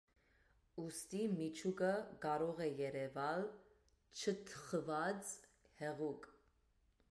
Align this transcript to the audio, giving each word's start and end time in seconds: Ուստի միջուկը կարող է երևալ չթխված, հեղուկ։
Ուստի 0.83 1.19
միջուկը 1.33 1.89
կարող 2.23 2.63
է 2.69 2.71
երևալ 2.79 3.47
չթխված, 4.23 5.37
հեղուկ։ 5.83 6.29